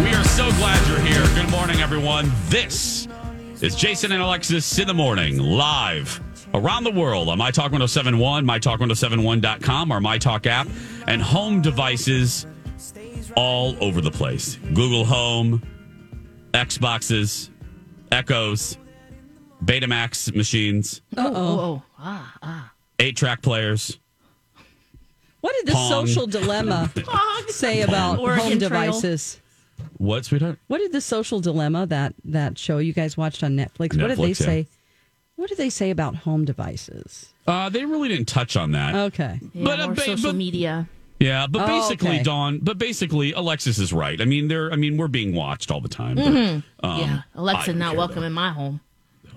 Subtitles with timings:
[0.00, 1.22] We are so glad you're here.
[1.40, 2.30] Good morning, everyone.
[2.48, 3.06] This
[3.60, 6.20] is Jason and Alexis in the morning, live
[6.54, 10.66] around the world on My Talk 1071, MyTalk1071.com, our My Talk app,
[11.06, 12.46] and home devices
[13.36, 15.62] all over the place Google Home,
[16.52, 17.50] Xboxes,
[18.10, 18.78] Echoes,
[19.64, 22.72] Betamax machines, Oh, ah, ah.
[22.98, 23.98] eight track players.
[25.40, 26.06] What did the Pong.
[26.06, 26.90] social dilemma
[27.48, 28.68] say about Oregon home Trail.
[28.70, 29.38] devices?
[30.02, 30.58] What, sweetheart?
[30.66, 34.00] What did the social dilemma that that show you guys watched on Netflix?
[34.00, 34.34] what did they yeah.
[34.34, 34.66] say?
[35.36, 37.32] What did they say about home devices?
[37.46, 38.94] Uh, they really didn't touch on that.
[38.96, 39.38] Okay.
[39.54, 40.88] Yeah, But, uh, more ba- social but- media.
[41.20, 42.22] Yeah, but Oh, basically, okay.
[42.24, 42.58] Dawn.
[42.60, 44.20] But basically, Alexis is right.
[44.20, 44.72] I mean, they're.
[44.72, 46.16] I mean, we're being watched all the time.
[46.16, 48.26] but, um, yeah, Alexa don't welcome though.
[48.26, 48.80] in my home.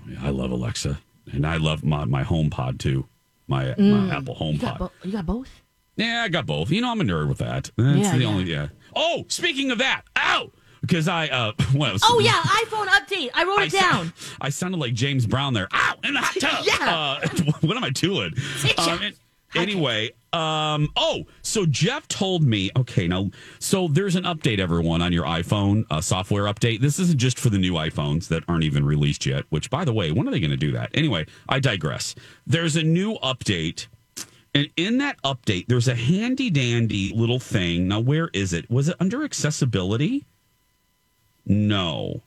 [0.08, 0.98] Yeah, I love Alexa,
[1.32, 3.06] and I love my my Home Pod too.
[3.46, 4.90] My my Apple Home You got, Pod.
[5.00, 5.48] bo- you got both.
[5.96, 6.70] Yeah, I got both.
[6.72, 7.70] You know, I'm a nerd with that.
[7.76, 8.26] That's Yeah, the yeah.
[8.28, 8.44] only.
[8.50, 8.68] Yeah.
[8.96, 11.28] Oh, speaking of that, ow, because I.
[11.28, 13.30] uh well, I Oh yeah, iPhone update.
[13.34, 14.12] I wrote I it sa- down.
[14.40, 15.68] I sounded like James Brown there.
[15.72, 16.64] Ow, in the hot tub.
[16.64, 17.20] Yeah.
[17.22, 18.32] Uh, what am I doing?
[18.78, 19.14] Um, an-
[19.54, 25.12] anyway, um, oh, so Jeff told me, okay, now, so there's an update, everyone, on
[25.12, 26.80] your iPhone, a software update.
[26.80, 29.92] This isn't just for the new iPhones that aren't even released yet, which, by the
[29.94, 30.90] way, when are they going to do that?
[30.94, 32.14] Anyway, I digress.
[32.46, 33.86] There's a new update.
[34.56, 37.88] And in that update, there's a handy dandy little thing.
[37.88, 38.70] Now, where is it?
[38.70, 40.24] Was it under accessibility?
[41.44, 42.22] No.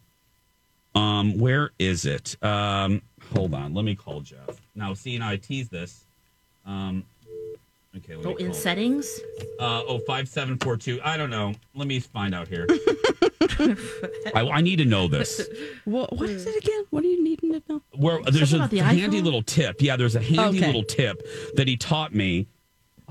[0.94, 2.38] Um, where is it?
[2.44, 3.02] Um,
[3.36, 4.62] hold on, let me call Jeff.
[4.76, 6.06] Now, see, and I tease this.
[6.68, 7.04] Um,
[7.98, 9.20] okay, let Oh, in call- settings.
[9.60, 11.00] Uh, oh, five seven four two.
[11.04, 11.56] I don't know.
[11.74, 12.68] Let me find out here.
[14.36, 15.48] I, I need to know this.
[15.86, 16.86] What, what is it again?
[16.90, 17.82] What are you needing to know?
[17.96, 19.24] Where there's a the handy iPhone?
[19.26, 19.78] little tip.
[19.82, 20.68] Yeah, there's a handy Okay.
[20.68, 21.22] little tip
[21.56, 22.48] that he taught me.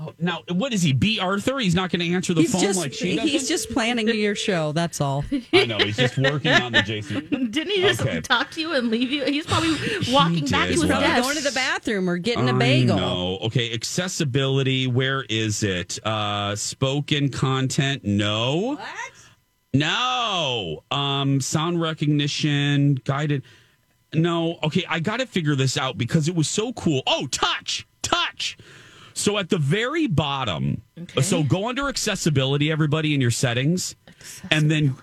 [0.01, 0.93] Oh, now, what is he?
[0.93, 1.19] B.
[1.19, 1.59] Arthur?
[1.59, 3.29] He's not going to answer the He's phone just like she does.
[3.29, 4.71] he's just planning your show.
[4.71, 5.25] That's all.
[5.53, 5.77] I know.
[5.79, 7.27] He's just working on the Jason.
[7.51, 8.21] Didn't he just Okay.
[8.21, 9.25] talk to you and leave you?
[9.25, 9.71] He's probably
[10.09, 10.75] walking back did.
[10.75, 11.01] to his Wow.
[11.01, 11.23] desk.
[11.23, 12.95] Going to the bathroom or getting a I bagel.
[12.95, 13.39] know.
[13.41, 14.87] Okay, accessibility.
[14.87, 15.99] Where is it?
[16.05, 18.05] Uh, spoken content.
[18.05, 18.77] No.
[18.77, 18.79] What?
[19.73, 20.83] No.
[20.91, 23.43] Um, sound recognition, guided.
[24.13, 24.57] No.
[24.63, 27.03] Okay, I got to figure this out because it was so cool.
[27.05, 28.57] Oh, touch, touch.
[29.13, 31.21] So at the very bottom, Okay.
[31.21, 33.95] so go under accessibility, everybody, in your settings,
[34.49, 34.95] and then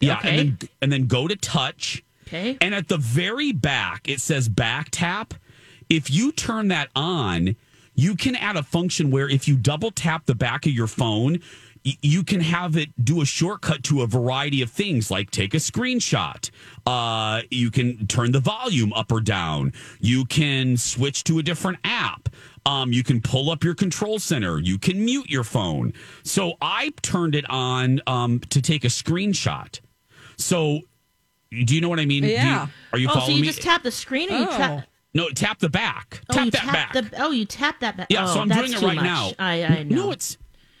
[0.00, 0.28] yeah, Okay.
[0.40, 2.02] and then and then go to touch.
[2.26, 2.56] Okay.
[2.60, 5.34] And at the very back, it says back tap.
[5.88, 7.56] If you turn that on,
[8.00, 11.38] you can add a function where if you double tap the back of your phone,
[12.02, 15.58] you can have it do a shortcut to a variety of things like take a
[15.58, 16.50] screenshot.
[16.86, 19.72] Uh, you can turn the volume up or down.
[19.98, 22.28] You can switch to a different app.
[22.66, 24.58] Um, you can pull up your control center.
[24.58, 25.92] You can mute your phone.
[26.22, 29.80] So I turned it on um, to take a screenshot.
[30.36, 30.80] So,
[31.50, 32.22] do you know what I mean?
[32.22, 32.66] Do you- Yeah.
[32.92, 33.46] are you oh, so you me?
[33.46, 34.56] just tap the screen or you Oh.
[34.56, 34.86] tap?
[35.14, 36.22] No, tap the back.
[36.30, 37.10] Oh, tap you that tap back.
[37.10, 37.22] the.
[37.22, 38.06] Oh, you tap that back.
[38.10, 39.04] Yeah, oh, so I'm doing it right much.
[39.04, 39.32] now.
[39.38, 39.96] I, I know.
[40.06, 40.36] no, it's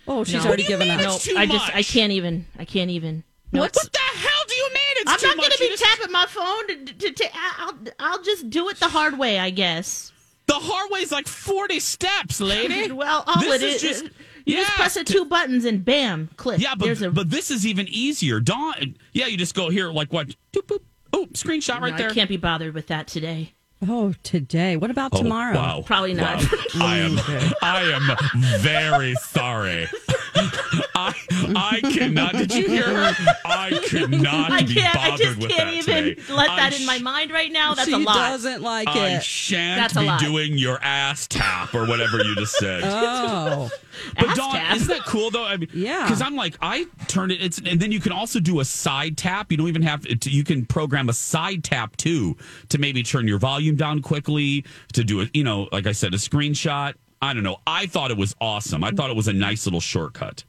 [0.08, 0.40] Oh, she's No.
[0.48, 1.14] already What do you given mean up.
[1.16, 1.32] it's no.
[1.34, 2.46] too I just I can't even.
[2.58, 3.22] I can't even.
[3.52, 4.94] No, What's- what the hell do you mean?
[4.98, 6.66] It's I'm too not going to be just- tapping my phone.
[6.68, 7.28] To, to, to,
[7.58, 10.12] I'll, I'll just do it the hard way, I guess.
[10.46, 12.90] The hard way is like 40 steps, lady.
[12.92, 14.14] Well, all This it is is, just-
[14.46, 16.60] you just press the two buttons and bam, click.
[16.60, 18.40] Yeah, but There's a, but this is even easier.
[18.40, 20.28] Dawn, yeah, you just go here, like what?
[20.52, 20.80] Doop, boop.
[21.12, 22.10] Oh, screenshot right No, there.
[22.10, 23.52] I can't be bothered with that today.
[23.88, 24.76] Oh, today.
[24.76, 25.54] What about Oh, tomorrow?
[25.54, 25.82] Wow.
[25.86, 26.42] Probably not.
[26.42, 26.48] Wow.
[26.80, 27.18] I am
[27.62, 29.88] I am very sorry.
[30.34, 31.14] I
[31.56, 32.32] I cannot.
[32.34, 33.14] Did you hear her?
[33.44, 34.96] I cannot I be can't.
[34.96, 36.32] I bothered just with can't that even today.
[36.34, 37.74] let I that in my sh- mind right now.
[37.74, 38.14] That's she a lot.
[38.14, 39.22] doesn't like I it.
[39.22, 40.20] shan't That's a be lot.
[40.20, 42.82] doing your ass tap or whatever you just said.
[42.84, 43.70] oh,
[44.16, 44.76] But Ass Dawn, tap.
[44.76, 45.44] isn't that cool though?
[45.44, 46.04] I mean, Yeah.
[46.04, 47.42] Because I'm like, I turn it.
[47.42, 49.50] It's and then you can also do a side tap.
[49.50, 50.30] You don't even have to.
[50.30, 52.36] You can program a side tap too
[52.68, 54.64] to maybe turn your volume down quickly.
[54.94, 56.94] To do it, you know, like I said, a screenshot.
[57.22, 57.58] I don't know.
[57.66, 58.82] I thought it was awesome.
[58.82, 60.44] I thought it was a nice little shortcut.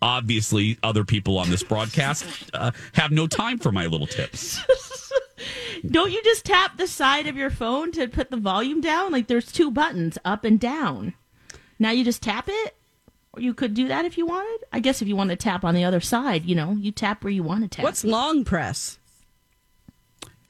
[0.00, 2.24] Obviously, other people on this broadcast
[2.54, 4.60] uh, have no time for my little tips.
[5.90, 9.12] Don't you just tap the side of your phone to put the volume down?
[9.12, 11.14] Like there's two buttons, up and down.
[11.78, 12.76] Now you just tap it?
[13.32, 14.64] Or you could do that if you wanted.
[14.72, 17.22] I guess if you want to tap on the other side, you know, you tap
[17.22, 17.84] where you want to tap.
[17.84, 18.98] what's long press?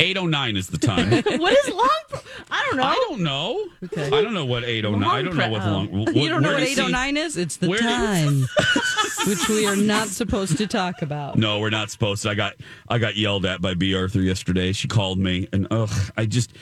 [0.01, 1.11] 809 is the time.
[1.41, 1.89] what is long?
[2.09, 2.85] Pro- I don't know.
[2.85, 3.69] I don't know.
[4.17, 5.09] I don't know what 809.
[5.11, 6.15] I don't know what Long long.
[6.15, 7.37] you don't know what does he- 809 is?
[7.37, 8.47] It's the time,
[9.27, 11.37] which we are not supposed to talk about.
[11.37, 12.31] No, we're not supposed to.
[12.31, 12.55] I got
[12.89, 14.73] I got yelled at by B Arthur yesterday.
[14.73, 16.53] She called me and ugh, I just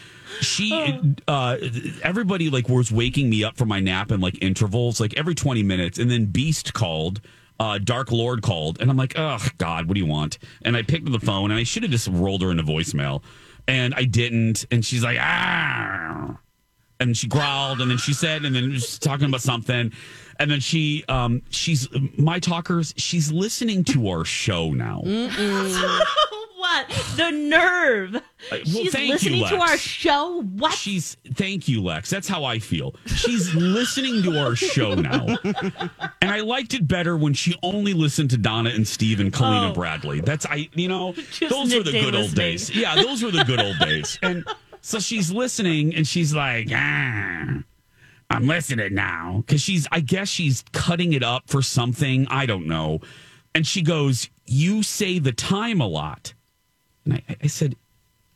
[0.41, 0.99] she
[1.29, 1.57] uh
[2.03, 5.63] everybody like was waking me up from my nap in like intervals, like every 20
[5.63, 7.21] minutes and then Beast called
[7.59, 10.39] uh, Dark Lord called, and I'm like, oh God, what do you want?
[10.63, 13.23] And I picked up the phone, and I should have just rolled her into voicemail,
[13.67, 14.67] and I didn't.
[14.71, 16.39] And she's like, ah,
[17.01, 19.93] and she growled and then she said and then was talking about something
[20.39, 21.89] and then she um she's
[22.19, 25.03] my talkers she's listening to our show now
[26.67, 27.17] what?
[27.17, 28.13] The nerve.
[28.13, 30.43] well, She's thank you, listening to our show.
[30.43, 30.73] What?
[30.73, 35.27] she's thank you lex that's how i feel she's listening to our show now
[36.23, 39.63] and i liked it better when she only listened to donna and steve and colleen
[39.65, 39.75] and Oh.
[39.75, 43.31] bradley that's i you know Just those were the good old days yeah those were
[43.31, 44.45] the good old days and
[44.81, 47.59] so she's listening and she's like ah
[48.29, 52.27] I'm listening now because she's, I guess she's cutting it up for something.
[52.29, 52.99] I don't know.
[53.55, 56.35] And she goes, You say the time a lot.
[57.07, 57.77] And I, I said,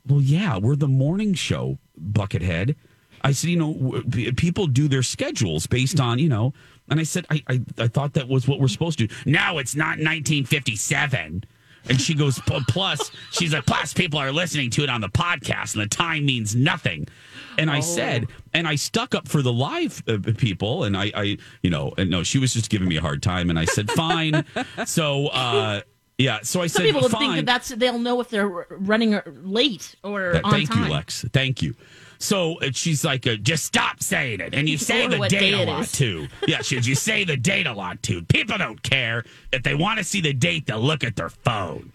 [0.09, 2.77] Well, yeah, we're the morning show, Buckethead.
[3.23, 4.03] I said, You know,
[4.37, 6.55] people do their schedules based on, you know,
[6.89, 9.15] and I said, I, I, I thought that was what we're supposed to do.
[9.25, 11.45] Now it's not 1957.
[11.89, 12.39] And she goes,
[12.69, 16.27] plus, she's like, plus people are listening to it on the podcast and the time
[16.27, 17.09] means nothing.
[17.57, 20.85] And I said, and I stuck up for the live uh, people.
[20.85, 23.49] And I, I, you know, and no, she was just giving me a hard time.
[23.49, 24.45] And I said, fine.
[24.87, 25.81] so, uh,
[26.21, 26.41] yeah.
[26.43, 29.95] So I Some said, people would think that that's they'll know if they're running late
[30.05, 30.85] or Th- on Thank time.
[30.85, 31.25] you, Lex.
[31.33, 31.75] Thank you.
[32.19, 34.55] So uh, she's like, uh, just stop saying it.
[34.55, 35.93] And you say the date a lot is.
[35.93, 36.29] too.
[36.47, 38.23] Yeah, she, you say the date a lot too.
[38.25, 39.25] People don't care.
[39.53, 41.93] If they want to see the date, they'll look at their phone.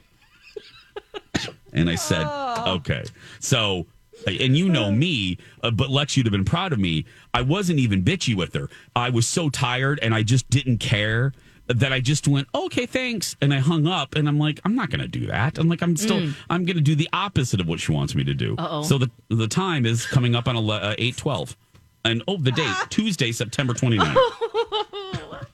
[1.74, 2.75] And I said, Oh.
[2.78, 3.04] okay.
[3.39, 3.86] So,
[4.25, 7.06] and you know me, uh, but Lex, you'd have been proud of me.
[7.33, 8.69] I wasn't even bitchy with her.
[8.95, 11.33] I was so tired and I just didn't care
[11.67, 13.35] that I just went, okay, thanks.
[13.41, 15.57] And I hung up and I'm like, I'm not going to do that.
[15.57, 16.35] I'm like, I'm still, Mm.
[16.50, 18.56] I'm going to do the opposite of what she wants me to do.
[18.57, 18.83] Uh-oh.
[18.83, 21.57] So the, the time is coming up on ele- uh, 8 12.
[22.06, 24.15] And oh, the date, Tuesday, September 29th.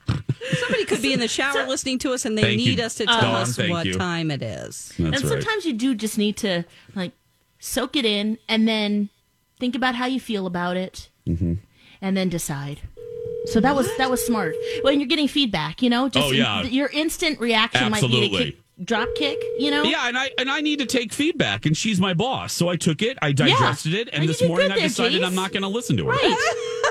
[0.59, 2.83] Somebody could be in the shower listening to us and they need you.
[2.83, 3.93] us to tell Dawn, us what you.
[3.93, 4.89] time it is.
[4.89, 5.19] That's and right.
[5.43, 6.65] sometimes you do just need to
[6.95, 7.13] like
[7.59, 9.09] soak it in and then
[9.59, 11.53] think about how you feel about it Mm-hmm.
[12.01, 12.81] and then decide.
[13.45, 14.55] So that was that was smart.
[14.83, 16.63] When you're getting feedback, you know, just Oh, yeah.
[16.63, 18.37] your instant reaction might be Absolutely.
[18.37, 19.83] to kick, drop kick, you know.
[19.83, 22.75] Yeah, and I and I need to take feedback, and she's my boss, so I
[22.75, 25.25] took it, I digested it, and And this morning I there, decided Jace.
[25.25, 26.11] I'm not going to listen to her.
[26.11, 26.37] Right.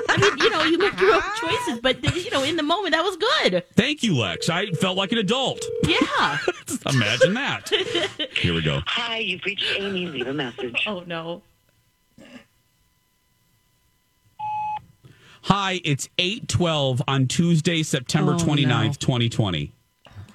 [0.08, 2.94] I mean, you know, you make your own choices, but you know, in the moment,
[2.94, 3.62] that was good.
[3.74, 4.48] Thank you, Lex.
[4.48, 5.64] I felt like an adult.
[5.86, 6.38] Yeah.
[6.92, 7.68] Imagine that.
[8.36, 8.80] Here we go.
[8.86, 10.06] Hi, you've reached Amy.
[10.06, 10.84] Leave a message.
[10.88, 11.42] oh no.
[15.42, 18.92] Hi, it's 812 on Tuesday, September Oh, 29th, no.
[18.92, 19.72] 2020.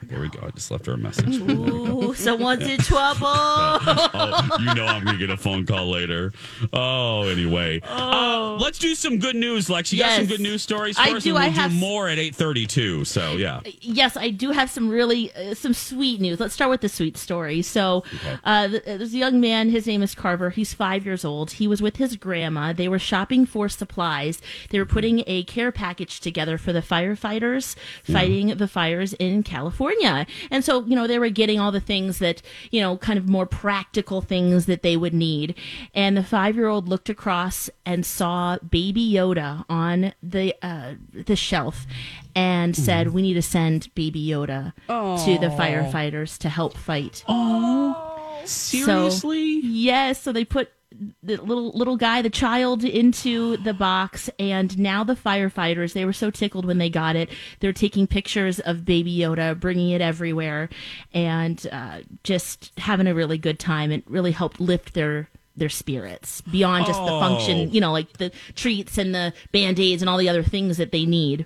[0.08, 0.40] There we go.
[0.46, 1.36] I just left her a message.
[1.38, 3.26] Ooh, someone's in trouble.
[3.28, 6.32] oh, you know I'm going to get a phone call later.
[6.74, 7.82] Oh, anyway.
[7.84, 9.92] Uh, let's do some good news, Lex.
[9.92, 11.24] You got some good news stories for I us?
[11.24, 11.30] do.
[11.30, 13.06] And we'll I have- do more at 832.
[13.06, 13.62] So, yeah.
[13.82, 16.40] yes, I do have some really uh, some sweet news.
[16.40, 17.62] Let's start with the sweet story.
[17.62, 18.04] So,
[18.44, 19.70] uh, there's a young man.
[19.70, 20.50] His name is Carver.
[20.52, 21.52] He's five years old.
[21.54, 22.74] He was with his grandma.
[22.74, 24.42] They were shopping for supplies.
[24.70, 29.95] They were putting a care package together for the firefighters fighting the fires in California.
[30.52, 33.28] And so, you know, they were getting all the things that you know, kind of
[33.28, 35.56] more practical things that they would need.
[35.94, 41.36] And the five year old looked across and saw Baby Yoda on the uh, the
[41.36, 41.86] shelf
[42.36, 48.12] and said, "We need to send Baby Yoda to the firefighters to help fight." Oh.
[48.46, 49.60] Seriously?
[49.64, 50.70] Yes, so they put
[51.24, 55.94] the little little guy, the child, into the box, and now the firefighters.
[55.94, 57.30] They were so tickled when they got it.
[57.60, 60.70] They're taking pictures of Baby Yoda, bringing it everywhere,
[61.14, 63.92] and uh, just having a really good time.
[63.92, 67.20] It really helped lift their their spirits beyond just the Oh.
[67.20, 70.78] function, you know, like the treats and the band aids and all the other things
[70.78, 71.46] that they need.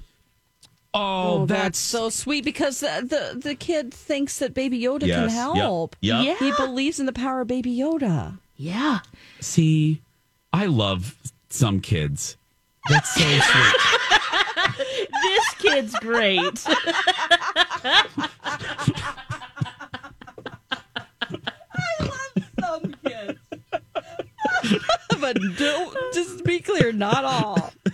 [0.92, 5.06] Oh, Oh, that's, that's so sweet because the, the the kid thinks that Baby Yoda
[5.06, 5.96] Yes, can yep, help.
[6.02, 6.26] yep.
[6.26, 6.36] Yeah.
[6.40, 8.40] He believes in the power of Baby Yoda.
[8.62, 9.00] Yeah.
[9.40, 10.02] See,
[10.52, 11.16] I love
[11.50, 12.36] some kids.
[12.90, 13.76] That's so sweet.
[15.24, 16.62] This kid's great.
[16.68, 18.04] I
[22.02, 23.40] love some kids.
[25.22, 27.72] but don't just be clear, not all.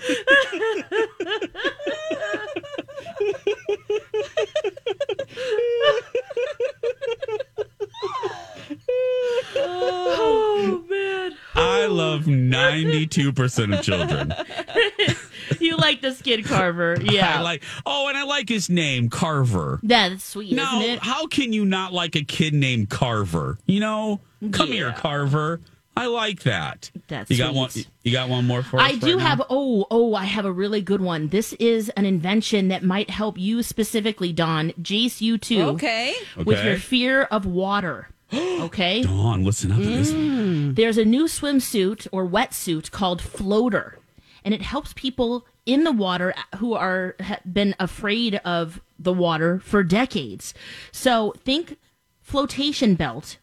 [9.58, 11.32] oh man.
[11.56, 14.34] I love 92% of children.
[15.60, 16.98] You like this kid Carver.
[17.00, 17.38] Yeah.
[17.38, 19.80] I like, oh, and I like his name, Carver.
[19.84, 21.00] That's sweet, Now, isn't it?
[21.00, 23.60] how can you not like a kid named Carver?
[23.68, 25.62] You know, come here, Carver.
[25.96, 26.90] I like that.
[27.08, 27.86] That's you got sweet.
[27.86, 27.94] one.
[28.04, 28.92] You got one more for us.
[28.92, 29.20] I do right now?
[29.30, 31.28] have oh oh I have a really good one.
[31.30, 34.72] This is an invention that might help you specifically, Don.
[34.82, 35.62] Jace, you too.
[35.62, 36.16] Okay.
[36.36, 36.70] With Okay.
[36.70, 38.10] your fear of water.
[38.36, 39.04] Okay.
[39.04, 40.12] Dawn, listen up to this.
[40.12, 40.76] Mm.
[40.76, 43.98] There's a new swimsuit or wetsuit called Floater,
[44.44, 49.60] and it helps people in the water who are have been afraid of the water
[49.60, 50.54] for decades.
[50.92, 51.78] So think
[52.22, 53.38] flotation belt,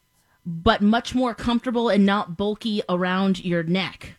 [0.45, 4.17] but much more comfortable and not bulky around your neck.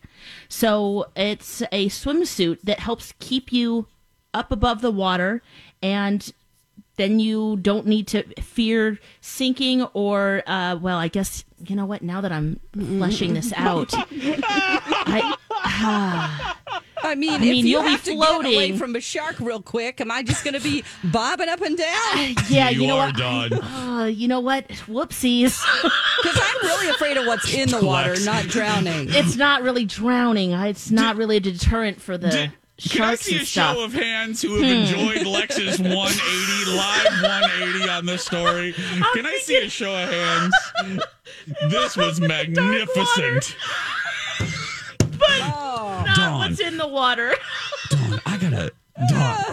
[0.47, 3.87] So it's a swimsuit that helps keep you
[4.33, 5.41] up above the water
[5.81, 6.31] and
[6.97, 12.01] then you don't need to fear sinking or uh, well i guess you know what
[12.01, 15.35] now that i'm fleshing this out I,
[17.05, 18.77] I mean, I if mean, you you'll be have to get away floating.
[18.77, 22.35] from a shark real quick, am I just going to be bobbing up and down?
[22.49, 23.53] yeah you, you, know are what done.
[23.61, 25.61] uh, you know what whoopsies
[26.21, 29.07] Because I'm really afraid of what's in the water, not drowning.
[29.09, 32.51] it's not really drowning it's not really a deterrent for the Did-
[32.89, 33.75] Can I see a stuff Hmm.
[33.77, 38.73] show of hands who have enjoyed Lex's 180 live 180 on this story?
[39.13, 40.53] Can I see a show of hands?
[41.69, 43.55] This was magnificent.
[45.21, 46.39] oh, not Dawn.
[46.39, 47.35] what's in the water
[47.89, 48.71] Dawn, I gotta.
[49.09, 49.43] Dawn,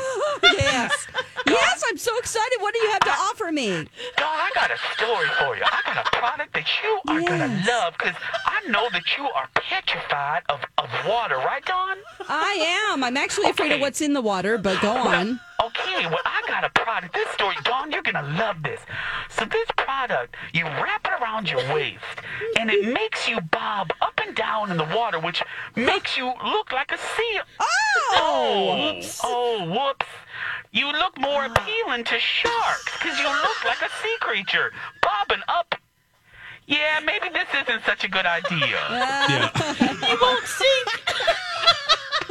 [0.42, 1.06] yes.
[1.46, 2.58] Yes, I'm so excited.
[2.60, 3.68] What do you have to offer me?
[3.70, 5.62] Dawn, I got a story for you.
[5.64, 8.14] I got a product that you are gonna love because
[8.46, 11.89] I know that you are petrified of, of water, right, Dawn?
[12.32, 13.02] I am.
[13.02, 15.40] I'm actually afraid of what's in the water, but go on.
[15.64, 17.12] Okay, well, I got a product.
[17.12, 18.80] This story, Dawn, you're gonna love this.
[19.28, 22.04] So this product, you wrap it around your waist,
[22.58, 25.42] and it makes you bob up and down in the water, which
[25.74, 27.42] makes you look like a seal.
[27.58, 29.20] Oh, oh whoops.
[29.24, 30.06] Oh, whoops.
[30.70, 34.72] You look more appealing to sharks because you look like a sea creature,
[35.02, 35.74] bobbing up.
[36.66, 38.78] Yeah, maybe this isn't such a good idea.
[38.88, 39.50] yeah.
[40.08, 41.16] you won't sink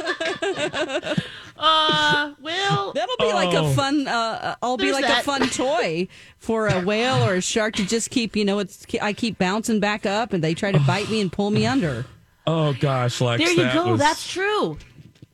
[1.58, 3.72] uh well That'll be like a Oh.
[3.72, 4.06] fun.
[4.08, 5.20] Uh, I'll be like that.
[5.20, 8.34] a fun toy for a whale or a shark to just keep.
[8.36, 11.30] You know, it's I keep bouncing back up, and they try to bite me and
[11.32, 12.06] pull me under.
[12.46, 13.42] Oh gosh, Lex.
[13.42, 14.78] there you that go was- that's true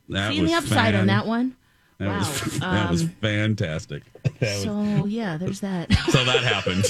[0.09, 1.55] that seeing the was upside on that one
[1.99, 4.03] That wow was that was Um, fantastic.
[4.23, 6.85] That was so yeah there's that So that happened.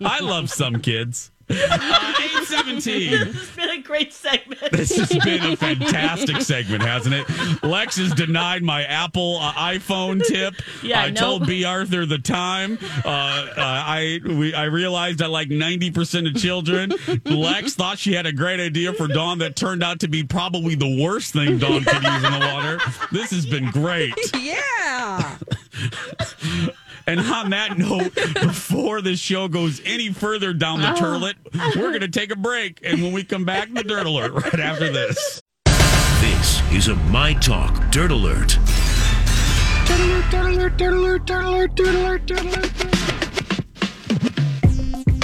[0.04, 1.30] I love some kids.
[1.50, 3.10] Uh, 817.
[3.10, 7.62] this has been a great segment This has been a fantastic segment, hasn't it?
[7.62, 10.54] Lex has denied my Apple uh, iPhone tip.
[10.82, 11.18] Yeah, I nope.
[11.18, 11.64] told B.
[11.64, 12.78] Arthur the time.
[13.04, 16.92] Uh, uh, I we, I realized I like 90% of children.
[17.24, 20.74] Lex thought she had a great idea for Dawn that turned out to be probably
[20.74, 22.78] the worst thing Dawn could use in the water.
[23.12, 24.14] This has been great.
[24.40, 25.36] Yeah.
[27.06, 30.94] And on that note, before the show goes any further down the oh.
[30.94, 31.34] turlet,
[31.76, 32.80] we're going to take a break.
[32.82, 35.40] And when we come back, the dirt alert right after this.
[36.20, 38.58] This is a My Talk Dirt Alert.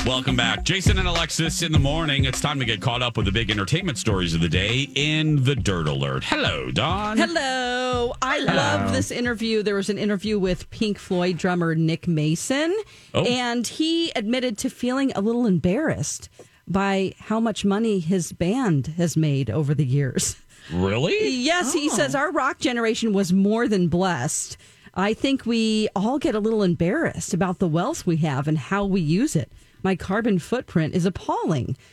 [0.06, 0.62] Welcome back.
[0.62, 2.26] Jason and Alexis in the morning.
[2.26, 5.42] It's time to get caught up with the big entertainment stories of the day in
[5.42, 6.22] the Dirt Alert.
[6.22, 7.18] Hello, Don.
[7.18, 8.14] Hello.
[8.22, 9.64] I love this interview.
[9.64, 12.72] There was an interview with Pink Floyd drummer Nick Mason,
[13.14, 13.25] Oh.
[13.25, 16.28] and he admitted to feeling a little embarrassed
[16.68, 20.36] by how much money his band has made over the years.
[20.72, 21.30] Really?
[21.30, 22.20] Yes, he says oh.
[22.20, 24.56] our rock generation was more than blessed.
[24.94, 28.84] I think we all get a little embarrassed about the wealth we have and how
[28.84, 29.50] we use it.
[29.83, 31.76] My carbon footprint is appalling.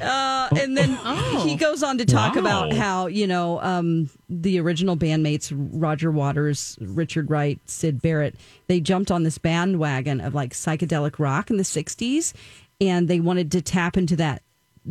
[0.00, 0.98] Uh, and then
[1.46, 2.40] he goes on to talk Wow.
[2.40, 8.34] about how you know um, the original bandmates Roger Waters, Richard Wright, Syd Barrett.
[8.66, 12.32] They jumped on this bandwagon of like psychedelic rock in the '60s,
[12.80, 14.42] and they wanted to tap into that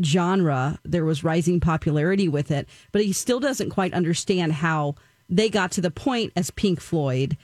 [0.01, 0.79] genre.
[0.85, 4.95] There was rising popularity with it, but he still doesn't quite understand how
[5.27, 7.35] they got to the point as Pink Floyd,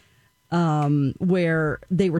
[0.52, 2.20] um, where they were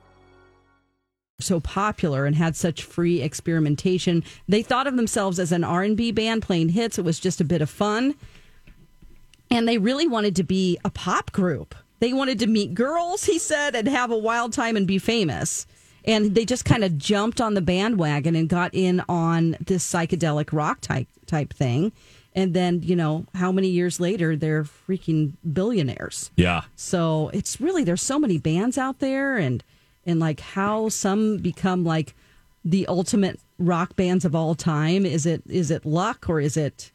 [1.41, 4.23] So popular and had such free experimentation.
[4.47, 6.97] They thought of themselves as an R&B band playing hits.
[6.97, 8.15] It was just a bit of fun.
[9.49, 11.75] And they really wanted to be a pop group.
[11.99, 15.67] They wanted to meet girls, he said, and have a wild time and be famous.
[16.03, 20.51] And they just kind of jumped on the bandwagon and got in on this psychedelic
[20.51, 21.91] rock type type thing.
[22.33, 26.31] And then, you know, how many years later they're freaking billionaires.
[26.35, 26.61] Yeah.
[26.75, 29.63] So it's really there's so many bands out there and
[30.05, 32.15] and like how some become like
[32.65, 35.05] the ultimate rock bands of all time.
[35.05, 36.91] Is it is it luck or is it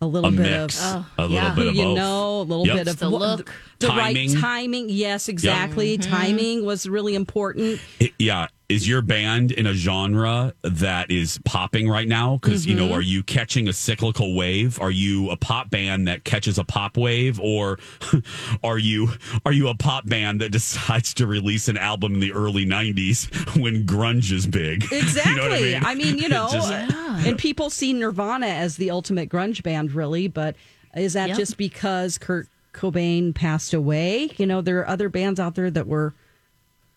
[0.00, 0.82] a little A bit mix.
[0.84, 1.54] of A little yeah.
[1.54, 1.96] bit of you both.
[1.96, 2.76] know, a little Yep.
[2.76, 3.52] bit of The look.
[3.78, 4.32] the Timing.
[4.32, 4.86] right timing.
[4.90, 5.96] Yes, exactly.
[5.96, 6.10] Mm-hmm.
[6.10, 7.80] Timing was really important.
[8.00, 8.48] It- yeah.
[8.72, 12.38] Is your band in a genre that is popping right now?
[12.40, 12.88] Because, you Mm-hmm.
[12.88, 14.80] know, are you catching a cyclical wave?
[14.80, 17.38] Are you a pop band that catches a pop wave?
[17.40, 17.78] Or
[18.64, 19.08] are you
[19.44, 23.28] are you a pop band that decides to release an album in the early 90s
[23.60, 24.84] when grunge is big?
[24.90, 25.30] Exactly.
[25.32, 25.84] you know what I mean?
[25.84, 30.28] I mean, you know, Just- and people see Nirvana as the ultimate grunge band, really.
[30.28, 30.56] But
[30.96, 31.36] is that Yep.
[31.38, 34.30] just because Kurt Cobain passed away?
[34.38, 36.14] You know, there are other bands out there that were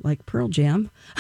[0.04, 0.90] like Pearl Jam.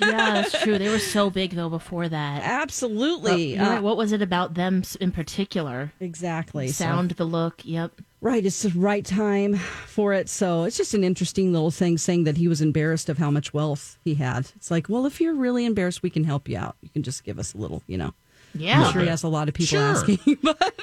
[0.00, 0.78] yeah, that's true.
[0.78, 2.42] They were so big though before that.
[2.42, 3.58] Absolutely.
[3.58, 3.82] Uh, right.
[3.82, 5.92] What was it about them in particular?
[6.00, 6.68] exactly.
[6.68, 7.60] So- Sound, the look.
[7.64, 7.92] Yep.
[8.20, 8.44] right.
[8.44, 10.28] It's the right time for it.
[10.28, 13.52] So it's just an interesting little thing saying that he was embarrassed of how much
[13.54, 14.50] wealth he had.
[14.56, 16.76] It's like, well, if you're really embarrassed, we can help you out.
[16.82, 18.14] You can just give us a little, you know.
[18.54, 18.84] Yeah.
[18.84, 19.80] I'm sure he has a lot of people Sure.
[19.82, 20.38] asking.
[20.42, 20.58] But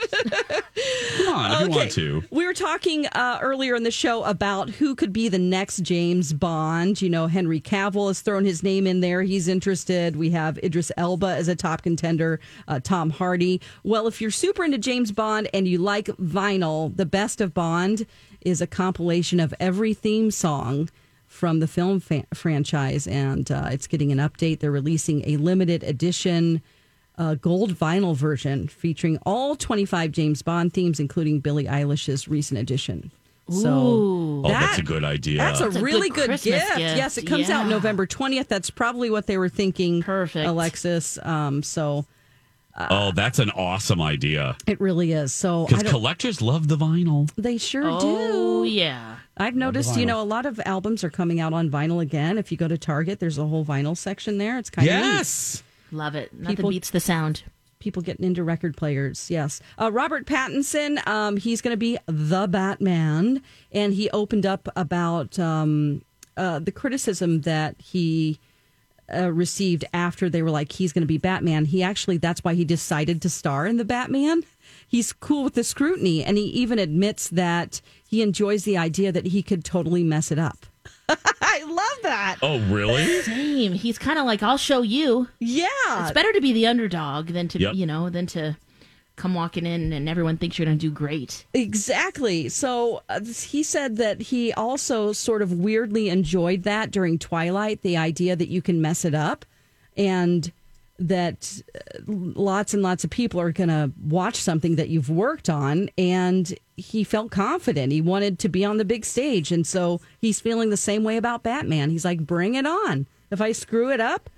[1.17, 2.23] Come on, if you want to.
[2.31, 6.33] We were talking uh, earlier in the show about who could be the next James
[6.33, 7.01] Bond.
[7.01, 9.21] You know, Henry Cavill has thrown his name in there.
[9.21, 10.15] He's interested.
[10.15, 13.61] We have Idris Elba as a top contender, uh, Tom Hardy.
[13.83, 18.05] Well, if you're super into James Bond and you like vinyl, the best of Bond
[18.41, 20.89] is a compilation of every theme song
[21.27, 24.59] from the film fa- franchise, and uh, it's getting an update.
[24.59, 26.61] They're releasing a limited edition
[27.19, 33.11] uh, gold vinyl version featuring all 25 James Bond themes, including Billie Eilish's recent edition.
[33.51, 34.45] So Ooh.
[34.45, 35.37] Oh, that's a good idea.
[35.39, 36.43] that's a That's a really good good, gift.
[36.43, 36.79] gift.
[36.79, 38.47] Yes, it comes out November 20th.
[38.47, 40.01] That's probably what they were thinking.
[40.03, 40.47] Perfect.
[40.47, 41.17] Alexis.
[41.23, 42.05] Um, so
[42.77, 44.55] oh, that's an awesome idea.
[44.67, 45.33] it really is.
[45.33, 47.29] So Because collectors love the vinyl.
[47.37, 48.69] they sure Oh do.
[48.69, 49.15] yeah.
[49.35, 52.37] I've noticed, you know, a lot of albums are coming out on vinyl again.
[52.37, 54.57] If you go to Target, there's a whole vinyl section there.
[54.59, 55.63] It's kind of neat.
[55.91, 56.33] Love it.
[56.33, 57.43] Nothing People- beats the sound.
[57.79, 59.29] people getting into record players.
[59.31, 59.61] Yes.
[59.79, 63.41] Uh, Robert Pattinson, um, he's going to be the Batman.
[63.71, 66.01] And he opened up about um,
[66.35, 68.37] uh, the criticism that he
[69.13, 71.63] uh, received after they were like, he's going to be Batman.
[71.65, 74.43] He actually, that's why he decided to star in the Batman.
[74.85, 76.21] He's cool with the scrutiny.
[76.21, 80.37] And he even admits that he enjoys the idea that he could totally mess it
[80.39, 80.65] up.
[81.41, 82.37] I love that.
[82.41, 83.21] Oh, really?
[83.23, 83.73] Same.
[83.73, 85.27] He's kind of like, I'll show you.
[85.39, 85.67] Yeah.
[86.01, 87.75] It's better to be the underdog than to, Yep.
[87.75, 88.55] you know, than to
[89.15, 91.45] come walking in and everyone thinks you're going to do great.
[91.53, 92.47] Exactly.
[92.49, 97.97] So uh, he said that he also sort of weirdly enjoyed that during Twilight, the
[97.97, 99.43] idea that you can mess it up.
[99.97, 100.51] And
[100.99, 105.49] that uh, lots and lots of people are going to watch something that you've worked
[105.49, 105.89] on.
[105.97, 107.91] And he felt confident.
[107.91, 109.51] He wanted to be on the big stage.
[109.51, 111.89] And so he's feeling the same way about Batman.
[111.89, 113.07] He's like, bring it on.
[113.31, 114.29] If I screw it up,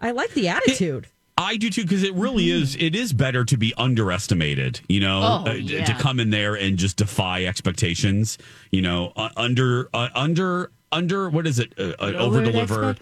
[0.00, 1.08] I like the attitude.
[1.40, 2.74] I do too because it really is.
[2.74, 6.76] It is better to be underestimated, you know, Oh, uh, to come in there and
[6.76, 8.38] just defy expectations.
[8.72, 11.74] You know, uh, under uh, under under what is it?
[11.78, 12.94] Uh, uh, over deliver.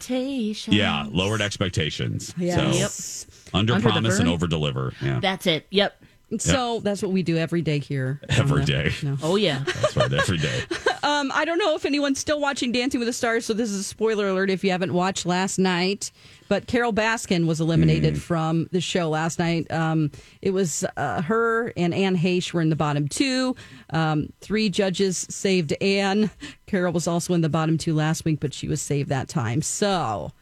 [0.68, 2.34] Yeah, lowered expectations.
[2.36, 3.26] Yes.
[3.28, 4.92] So under Under promise and over deliver.
[5.00, 5.66] Yeah, That's it.
[5.70, 6.02] Yep.
[6.38, 8.20] So that's what we do every day here.
[8.28, 8.92] every on the- day.
[9.02, 9.16] No.
[9.22, 9.62] Oh yeah.
[9.64, 10.62] That's right, every day.
[11.06, 13.78] Um, I don't know if anyone's still watching Dancing with the Stars, so this is
[13.80, 16.10] a spoiler alert if you haven't watched last night.
[16.48, 18.18] But Carole Baskin was eliminated Mm.
[18.18, 19.70] from the show last night.
[19.70, 20.10] Um,
[20.42, 23.54] it was uh, her and Anne Heche were in the bottom two.
[23.90, 26.30] Um, three judges saved Anne.
[26.66, 29.62] Carole was also in the bottom two last week, but she was saved that time.
[29.62, 30.32] So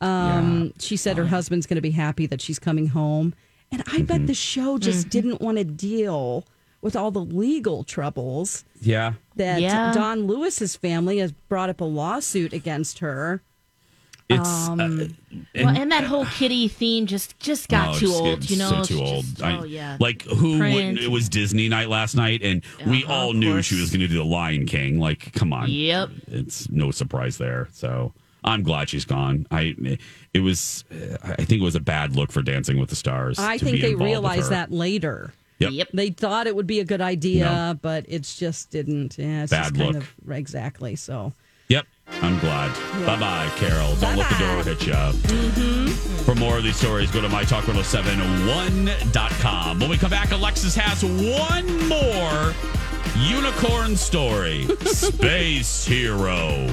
[0.00, 3.34] um, she said her husband's going to be happy that she's coming home.
[3.70, 4.04] And I Mm-hmm.
[4.04, 6.44] bet the show just didn't want to deal
[6.82, 9.14] with all the legal troubles Yeah.
[9.36, 9.92] that Yeah.
[9.94, 13.40] Don Lewis's family has brought up a lawsuit against her.
[14.28, 15.04] It's Um, uh,
[15.56, 18.50] well, and that whole kitty theme just just got Oh, too just- old.
[18.50, 19.24] You know, so too old.
[19.24, 19.96] just- I- oh yeah.
[20.00, 20.58] Like who?
[20.58, 23.66] Wouldn't, it was Disney night last night, and we Uh-huh, all knew course.
[23.66, 24.98] she was going to do the Lion King.
[24.98, 25.68] Like, come on.
[25.70, 26.10] Yep.
[26.28, 27.68] It's no surprise there.
[27.72, 29.46] So I'm glad she's gone.
[29.50, 29.74] I
[30.32, 33.38] it was uh, I think it was a bad look for Dancing with the Stars.
[33.38, 35.34] I to think be they realized that later.
[35.62, 35.72] Yep.
[35.72, 35.88] Yep.
[35.94, 37.74] They thought it would be a good idea, No.
[37.80, 39.16] but it's just didn't.
[39.18, 40.02] Yeah, it's Bad just kind look.
[40.04, 40.96] of exactly.
[40.96, 41.32] So
[41.68, 41.86] Yep.
[42.20, 42.70] I'm glad.
[43.06, 43.94] Bye bye, Carole.
[43.96, 44.92] Don't let the door hit you.
[44.92, 45.86] Mm-hmm.
[46.24, 49.78] For more of these stories, go to mytalk1071.com.
[49.80, 52.52] When we come back, Alexis has one more
[53.18, 56.68] unicorn story Space Hero.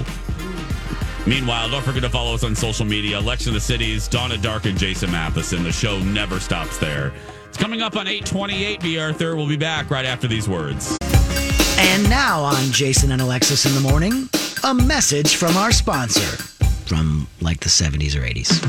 [1.27, 4.77] Meanwhile, don't forget to follow us on social media Alexa the Cities, Donna Dark, and
[4.77, 5.63] Jason Matheson.
[5.63, 7.13] The show never stops there.
[7.59, 8.97] It's coming up on 828, B.
[8.97, 9.35] Arthur.
[9.35, 10.97] We'll be back right after these words.
[11.77, 14.29] And now on Jason and Alexis in the morning,
[14.63, 16.41] a message from our sponsor
[16.87, 18.63] from like the 70s or 80s.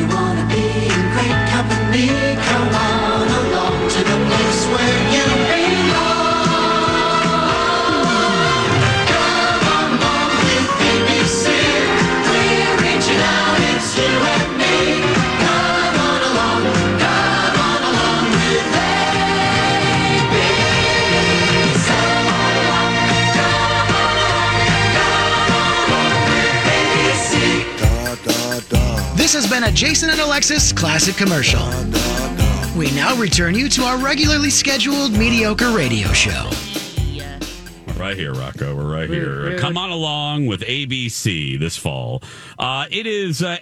[0.00, 2.08] You wanna be in great company?
[2.40, 6.40] Come on along to the place where you belong.
[9.12, 11.52] Come along with ABC.
[12.32, 14.39] We're reaching out, it's you
[29.30, 31.64] This has been a Jason and Alexis classic commercial.
[32.76, 36.50] We now return you to our regularly scheduled mediocre radio show.
[37.86, 38.74] We're right here, Rocco.
[38.74, 39.56] We're right here.
[39.56, 42.24] Come on along with ABC this fall.
[42.58, 43.58] Uh, it is uh,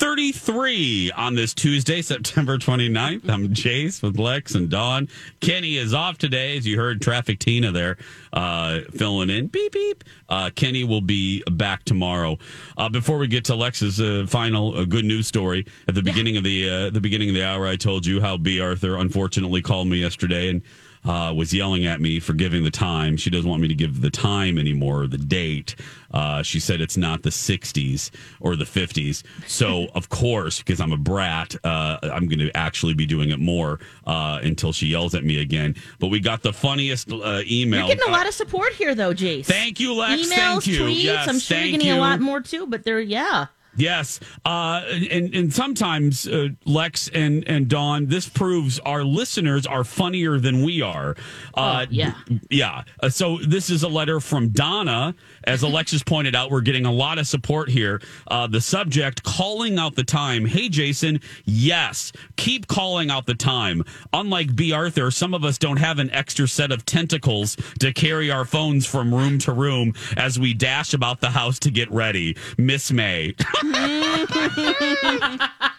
[0.00, 3.28] 8.33 on this Tuesday, September 29th.
[3.28, 5.08] I'm Jace with Lex and Dawn.
[5.40, 7.98] Kenny is off today, as you heard Traffic Tina there
[8.32, 9.48] uh, filling in.
[9.48, 10.02] Beep, beep.
[10.30, 12.38] Uh, Kenny will be back tomorrow.
[12.78, 16.38] Uh, before we get to Lex's uh, final uh, good news story, at the beginning
[16.38, 18.58] of the uh, the beginning of the hour, I told you how B.
[18.58, 20.62] Arthur unfortunately called me yesterday and
[21.04, 23.16] uh, was yelling at me for giving the time.
[23.16, 25.76] She doesn't want me to give the time anymore, the date.
[26.12, 28.10] Uh, she said it's not the 60s
[28.40, 29.22] or the 50s.
[29.46, 33.38] So, of course, because I'm a brat, uh, I'm going to actually be doing it
[33.38, 35.74] more uh, until she yells at me again.
[35.98, 37.86] But we got the funniest uh, email.
[37.86, 39.46] You're getting a lot of support here, though, Jace.
[39.46, 40.22] Thank you, Lex.
[40.22, 40.80] Emails, Thank you.
[40.80, 41.02] tweets.
[41.02, 41.94] Yes, I'm sure you're getting you.
[41.94, 43.46] a lot more too, but they're yeah.
[43.76, 49.84] Yes, uh, and and sometimes uh, Lex and and Dawn, this proves our listeners are
[49.84, 51.16] funnier than we are.
[51.54, 52.14] Uh, Oh, yeah.
[52.50, 52.82] yeah.
[53.00, 55.14] Uh, so this is a letter from Donna.
[55.44, 58.00] As Alexis pointed out, we're getting a lot of support here.
[58.28, 60.44] Uh, the subject calling out the time.
[60.44, 61.20] Hey, Jason.
[61.44, 63.84] Yes, keep calling out the time.
[64.12, 64.72] Unlike B.
[64.72, 68.86] Arthur, some of us don't have an extra set of tentacles to carry our phones
[68.86, 72.36] from room to room as we dash about the house to get ready.
[72.58, 73.34] Miss May.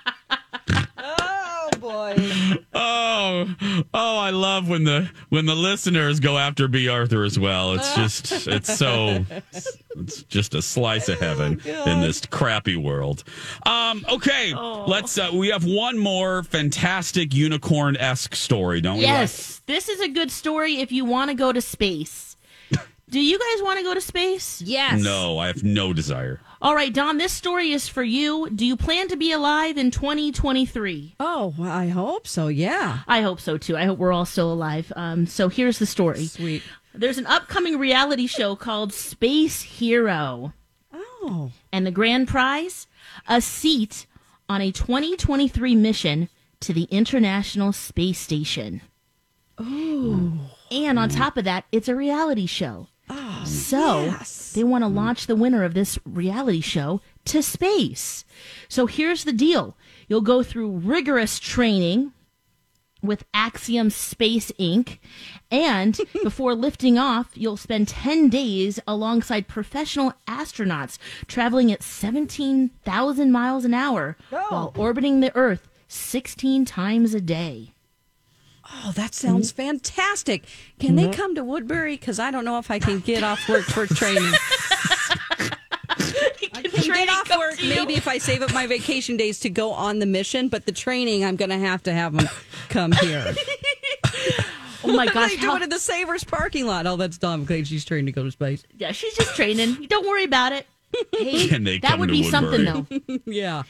[1.94, 2.56] Oh.
[2.74, 3.56] Oh,
[3.94, 4.18] oh!
[4.18, 6.88] I love when the when the listeners go after B.
[6.88, 7.74] Arthur as well.
[7.74, 9.26] It's just it's so
[9.98, 13.24] it's just a slice of heaven in this crappy world.
[13.66, 15.18] Um, okay, let's.
[15.18, 19.04] Uh, we have one more fantastic unicorn esque story, don't we?
[19.04, 22.31] Yes, this is a good story if you want to go to space.
[23.12, 24.62] Do you guys want to go to space?
[24.62, 25.04] Yes.
[25.04, 26.40] No, I have no desire.
[26.62, 28.50] All right, Don, this story is for you.
[28.50, 31.16] Do you plan to be alive in 2023?
[31.20, 32.48] Oh, I hope so.
[32.48, 33.00] Yeah.
[33.10, 33.76] I hope so too.
[33.76, 34.94] I hope we're all still alive.
[34.96, 36.26] Um, so here's the story.
[36.26, 36.64] Sweet.
[36.94, 40.54] There's an upcoming reality show called Space Hero.
[40.94, 41.52] Oh.
[41.74, 42.88] And the grand prize?
[43.28, 44.06] A seat
[44.48, 46.30] on a 2023 mission
[46.62, 48.80] to the International Space Station.
[49.58, 50.32] Oh.
[50.72, 52.88] And on top of that, it's a reality show.
[53.14, 54.16] Oh, so
[54.54, 54.96] they want to mm.
[54.96, 58.24] launch the winner of this reality show to space.
[58.70, 59.76] So here's the deal
[60.08, 62.14] you'll go through rigorous training
[63.02, 65.00] with Axiom Space Inc.
[65.50, 70.98] And before lifting off, you'll spend 10 days alongside professional astronauts
[71.28, 74.46] traveling at 17,000 miles an hour oh.
[74.50, 77.74] while orbiting the Earth 16 times a day.
[78.70, 80.44] Oh, that sounds fantastic.
[80.80, 81.12] Can they mm-hmm.
[81.14, 81.96] come to Woodbury?
[81.98, 84.34] Because I don't know if I can get off work for training.
[86.54, 89.72] I can get off work maybe if I save up my vacation days to go
[89.72, 92.30] on the mission, but the training I'm going to have to have them
[92.70, 93.34] come here.
[94.84, 96.88] Oh my What gosh, are they how- doing in the Savers parking lot?
[96.88, 98.64] Oh, that's dumb because she's training to go to space.
[98.78, 99.86] Yeah, she's just training.
[99.90, 100.66] Don't worry about it.
[101.14, 102.86] Hey, Can they that come would to be something though.
[102.90, 103.22] Woodbury?
[103.26, 103.64] yeah.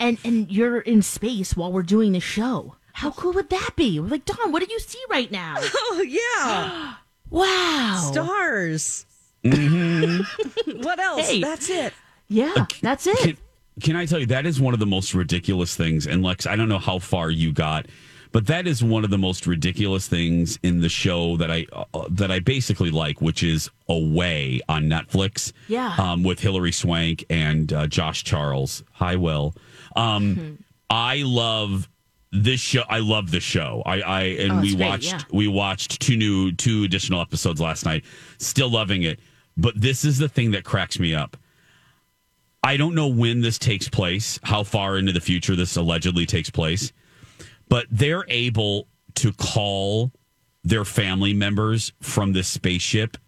[0.00, 2.76] And and you're in space while we're doing the show.
[2.94, 3.98] How cool would that be?
[3.98, 5.56] We're like, Dawn, what do you see right now?
[5.74, 6.94] Oh, yeah.
[7.30, 8.10] wow.
[8.12, 9.04] Stars.
[9.42, 11.28] what else?
[11.28, 11.40] Hey.
[11.40, 11.92] That's it.
[12.28, 13.18] Yeah, that's it.
[13.18, 13.36] Can,
[13.80, 16.06] can I tell you that is one of the most ridiculous things?
[16.06, 17.86] And Lex, I don't know how far you got,
[18.32, 22.06] but that is one of the most ridiculous things in the show that I uh,
[22.10, 25.52] that I basically like, which is Away on Netflix.
[25.68, 25.94] Yeah.
[25.98, 28.82] um, with Hilary Swank and uh, Josh Charles.
[28.92, 29.54] Hi, Will.
[29.96, 31.88] Um, I love
[32.34, 32.82] this show.
[32.88, 33.82] I love the show.
[33.86, 35.20] I, I and Oh, we great, watched yeah.
[35.32, 38.04] we watched two new two additional episodes last night.
[38.38, 39.20] Still loving it.
[39.56, 41.36] But this is the thing that cracks me up.
[42.62, 46.50] I don't know when this takes place, how far into the future this allegedly takes
[46.50, 46.92] place,
[47.68, 50.10] but they're able to call
[50.64, 53.18] their family members from this spaceship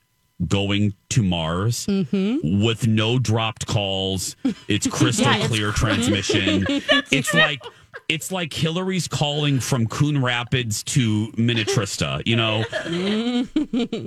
[0.48, 2.64] going to Mars mm-hmm.
[2.64, 4.36] with no dropped calls.
[4.68, 6.64] It's crystal Yeah, clear cr- transmission.
[6.68, 7.62] it's like
[8.08, 12.64] it's like Hilary's calling from Coon Rapids to Minnetrista, you know.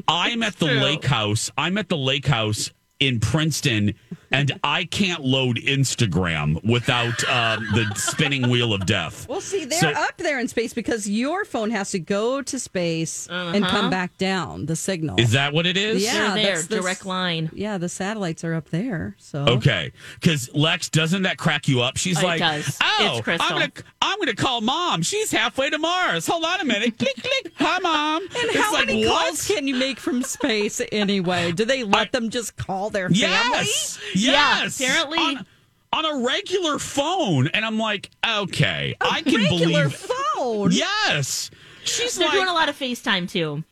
[0.08, 1.52] I'm at the lake house.
[1.58, 3.94] I'm at the lake house in Princeton,
[4.32, 9.28] and I can't load Instagram without um, the spinning wheel of death.
[9.28, 12.60] Well, see, they're So- up there in space because your phone has to go to
[12.60, 13.72] space and Uh-huh.
[13.82, 14.66] come back down.
[14.66, 15.20] The signal.
[15.20, 16.04] Is that what it is?
[16.04, 17.50] Yeah, They're there, the- direct line.
[17.54, 19.16] Yeah, the satellites are up there.
[19.18, 21.98] So Okay, because Lex, doesn't that crack you up?
[21.98, 22.78] She's Oh, it like, does.
[22.82, 25.02] "Oh, It's I'm gonna, I'm gonna call mom.
[25.04, 26.28] She's halfway to Mars.
[26.28, 26.98] Hold on a minute.
[27.00, 27.54] click, click.
[27.58, 28.22] Hi, mom.
[28.24, 29.28] And it's how like, many what?
[29.28, 31.52] calls can you make from space anyway?
[31.54, 33.20] Do they let them just call their family?
[33.20, 34.32] Yes, Yeah,
[34.64, 34.80] yes.
[34.80, 35.46] apparently- on,
[35.92, 39.76] on a regular phone, and I'm like, okay, I can Regular believe.
[39.76, 40.72] Regular phone.
[40.72, 41.50] Yes,
[41.84, 43.64] she's They're like, doing a lot of FaceTime too.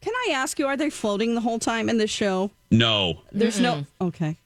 [0.00, 2.50] Can I ask you, are they floating the whole time in this show?
[2.70, 3.84] no, There's no.
[4.00, 4.36] Okay.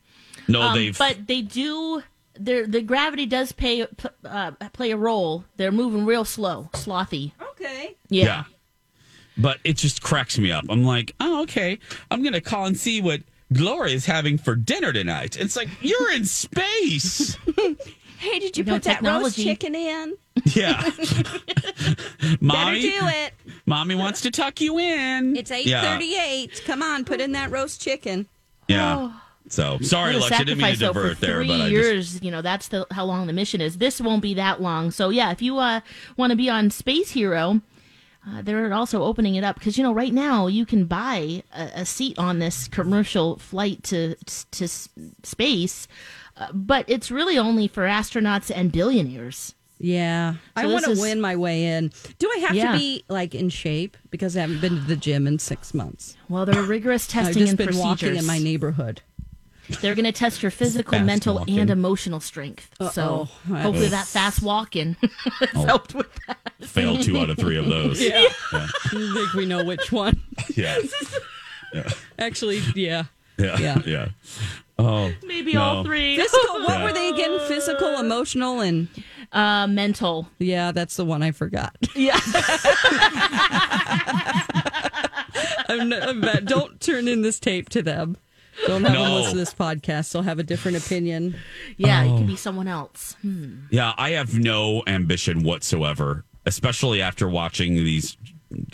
[0.49, 0.97] no, Um, they've.
[0.99, 2.03] but they do.
[2.35, 3.87] Their the gravity does pay
[4.25, 5.45] uh, play a role.
[5.59, 7.33] They're moving real slow, slothy.
[7.53, 7.95] Okay.
[8.09, 8.25] Yeah.
[8.25, 8.45] Yeah.
[9.37, 10.64] But it just cracks me up.
[10.71, 11.79] I'm like, oh, okay.
[12.11, 13.21] I'm going to call and see what
[13.53, 15.37] Gloria's having for dinner tonight.
[15.38, 17.37] It's like, you're in space.
[18.19, 19.43] Hey, did you You know, put that roast technology.
[19.45, 20.15] chicken in?
[20.55, 20.81] yeah.
[22.41, 23.35] mommy, do it.
[23.67, 25.37] mommy wants to tuck you in.
[25.37, 25.83] It's eight Yeah.
[25.83, 26.62] thirty-eight.
[26.65, 28.29] Come on, put in that roast chicken.
[28.69, 29.12] Yeah.
[29.49, 30.33] So sorry, What a Lex.
[30.35, 31.71] I didn't mean to sacrifice, though, divert for there, three but I just.
[31.73, 32.23] years.
[32.23, 33.79] You know, that's the how long the mission is.
[33.79, 34.93] This won't be that long.
[34.93, 35.81] So yeah, if you uh,
[36.17, 37.61] want to be on Space Hero,
[38.29, 41.63] uh, they're also opening it up because you know right now you can buy a,
[41.81, 44.15] a seat on this commercial flight to
[44.53, 44.69] to
[45.23, 45.89] space,
[46.37, 49.55] uh, but it's really only for astronauts and billionaires.
[49.79, 51.91] Yeah, I want to is- win my way in.
[52.21, 52.73] Do I have Yeah.
[52.73, 56.17] to be like in shape because I haven't been to the gym in six months?
[56.29, 57.85] Well, there are rigorous testing I've just and been procedures.
[57.85, 59.03] walking in my neighborhood.
[59.81, 61.59] They're going to test your physical, Fast mental, walking.
[61.59, 62.68] and emotional strength.
[62.92, 63.55] So Uh-oh.
[63.57, 64.96] hopefully that fast walking
[65.40, 65.64] has Oh.
[65.64, 66.38] helped with that.
[66.61, 68.01] Failed two out of three of those.
[68.03, 68.27] Yeah.
[68.53, 68.68] I
[69.14, 70.20] think we know which one.
[70.57, 70.79] Yeah.
[71.72, 71.88] Yeah.
[72.18, 73.05] Actually, yeah.
[73.38, 73.59] Yeah.
[73.59, 73.79] Yeah.
[73.87, 74.09] Yeah.
[74.79, 75.12] Oh.
[75.25, 75.62] Maybe no.
[75.62, 76.16] all three.
[76.18, 76.61] Physical.
[76.64, 76.85] What Yeah.
[76.85, 77.38] were they again?
[77.48, 78.88] Physical, emotional, and
[79.33, 80.29] Uh, mental.
[80.38, 81.75] yeah, that's the one I forgot.
[81.94, 82.18] Yeah.
[85.68, 88.16] I'm, not- I'm not- don't turn in this tape to them.
[88.66, 89.14] Don't have them No.
[89.16, 90.12] listen to this podcast.
[90.12, 91.37] They'll have a different opinion.
[91.77, 92.18] Yeah, it Oh.
[92.18, 93.16] could be someone else.
[93.22, 93.61] Hmm.
[93.70, 98.16] Yeah, I have no ambition whatsoever, especially after watching these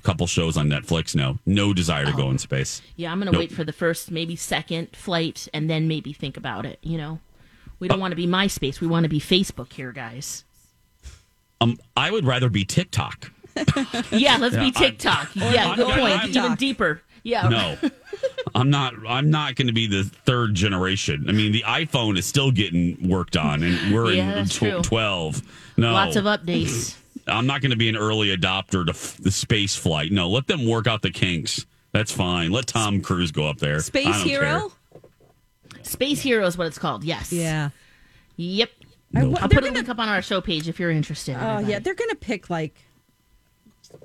[0.02, 1.14] couple shows on Netflix.
[1.14, 2.82] No, no desire to go in space.
[2.96, 3.38] Yeah, I'm going to Nope.
[3.40, 6.78] wait for the first, maybe second flight and then maybe think about it.
[6.82, 7.20] You know,
[7.78, 8.80] we don't want to be MySpace.
[8.80, 10.44] We want to be Facebook here, guys.
[11.60, 13.30] Um, I would rather be TikTok.
[14.12, 15.30] Yeah, let's Yeah, be TikTok.
[15.36, 16.18] Or- yeah, I'm- good point.
[16.20, 17.02] I'm- Even deeper.
[17.28, 17.48] Yeah.
[17.48, 17.76] No,
[18.54, 18.94] I'm not.
[19.06, 21.26] I'm not going to be the third generation.
[21.28, 25.42] I mean, the iPhone is still getting worked on, and we're Yeah, in tw- 12.
[25.76, 26.96] No, Lots of updates.
[27.26, 30.10] I'm not going to be an early adopter to f- the space flight.
[30.10, 31.66] No, let them work out the kinks.
[31.92, 32.50] That's fine.
[32.50, 33.80] Let Tom Cruise go up there.
[33.80, 34.72] Space don't Hero?
[35.82, 37.04] Space Hero is what it's called.
[37.04, 37.32] Yes.
[37.32, 37.70] Yeah.
[38.36, 38.70] Yep.
[39.14, 41.34] I wa- I'll they're put a link up on our show page if you're interested.
[41.34, 41.72] Oh everybody.
[41.72, 42.74] yeah, they're gonna pick like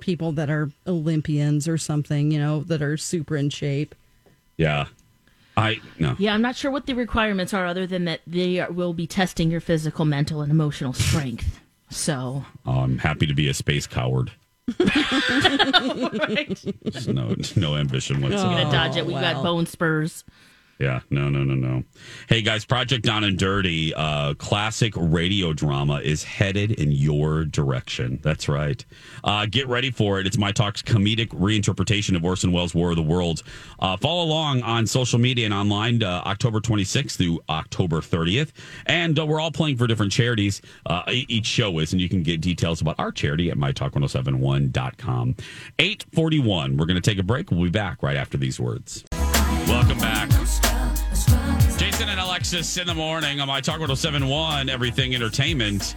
[0.00, 3.94] people that are Olympians or something, you know, that are super in shape.
[4.56, 4.86] Yeah.
[5.56, 6.16] I no.
[6.18, 9.06] Yeah, I'm not sure what the requirements are, other than that they are, will be
[9.06, 11.60] testing your physical, mental, and emotional strength.
[11.90, 14.32] So, Oh, I'm happy to be a space coward.
[14.78, 14.88] Just
[17.08, 18.62] no, no ambition we're whatsoever.
[18.62, 19.06] gonna dodge it.
[19.06, 20.24] We've got oh, bone spurs.
[20.78, 21.84] Yeah, no, no, no, no.
[22.28, 28.18] Hey guys, Project Down and Dirty, uh, classic radio drama is headed in your direction.
[28.22, 28.84] That's right.
[29.22, 30.26] Uh, get ready for it.
[30.26, 33.44] It's My Talk's comedic reinterpretation of Orson Welles' War of the Worlds.
[33.78, 38.50] Uh, follow along on social media and online uh, October 26th through October 30th.
[38.86, 40.60] And uh, we're all playing for different charities.
[40.86, 45.36] Uh, each show is, and you can get details about our charity at mytalk1071.com.
[45.78, 46.76] 841.
[46.76, 47.52] We're going to take a break.
[47.52, 49.04] We'll be back right after these words.
[49.66, 50.30] Welcome back.
[52.04, 55.96] Jason and Alexis in the morning on my Talk 1071, Everything Entertainment.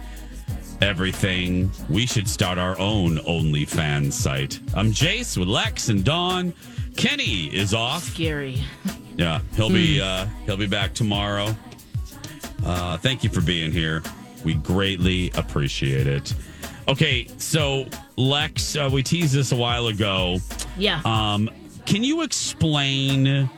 [0.80, 1.70] Everything.
[1.90, 4.58] We should start our own OnlyFans site.
[4.74, 6.54] I'm Jace with Lex and Dawn.
[6.96, 8.04] Kenny is off.
[8.04, 8.62] Scary.
[9.18, 11.54] Yeah, he'll be uh, he'll be back tomorrow.
[12.64, 14.02] Uh, thank you for being here.
[14.46, 16.32] We greatly appreciate it.
[16.88, 20.38] Okay, so Lex, uh, we teased this a while ago.
[20.78, 21.02] Yeah.
[21.04, 21.50] Um,
[21.84, 23.50] can you explain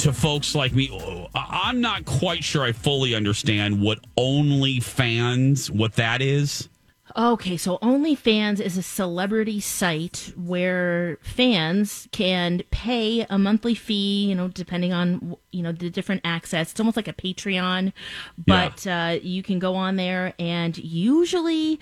[0.00, 1.28] to folks like me?
[1.34, 6.68] I'm not quite sure I fully understand what OnlyFans, what that is.
[7.16, 14.34] Okay, so OnlyFans is a celebrity site where fans can pay a monthly fee, you
[14.34, 16.70] know, depending on, you know, the different access.
[16.70, 17.92] It's almost like a Patreon,
[18.38, 21.80] but uh, you can go on there and usually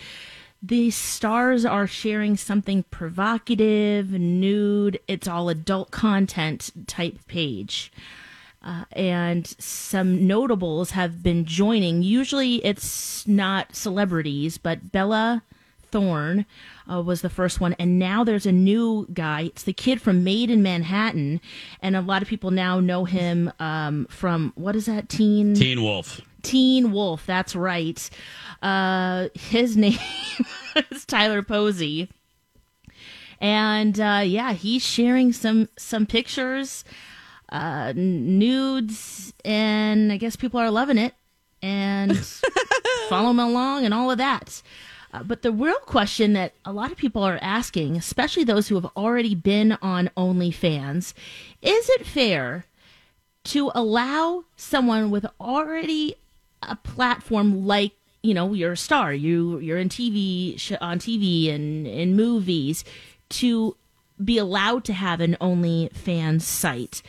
[0.62, 7.92] the stars are sharing something provocative, nude, it's all adult content type page.
[8.62, 12.03] Uh, and some notables have been joining.
[12.03, 15.42] Usually it's not celebrities, but Bella
[15.90, 16.44] Thorne
[16.90, 17.75] uh, was the first one.
[17.79, 19.42] And now there's a new guy.
[19.42, 21.40] It's the kid from Maid in Manhattan.
[21.81, 25.55] And a lot of people now know him um, from, what is that, Teen?
[25.55, 26.21] Teen Wolf.
[26.42, 28.09] Teen Wolf, that's right.
[28.62, 29.98] Uh, his name
[30.90, 32.09] is Tyler Posey.
[33.40, 36.85] And uh, yeah, he's sharing some some pictures,
[37.51, 41.14] uh, nudes, and I guess people are loving it
[41.62, 42.16] and
[43.09, 44.62] follow him along and all of that.
[45.12, 48.74] Uh, but the real question that a lot of people are asking, especially those who
[48.74, 51.14] have already been on OnlyFans,
[51.62, 52.66] is it fair
[53.44, 56.14] to allow someone with already
[56.62, 57.92] a platform like
[58.23, 62.85] you know you're a star you you're in TV sh- on TV and in movies
[63.31, 63.77] to
[64.23, 67.03] be allowed to have an only OnlyFans site.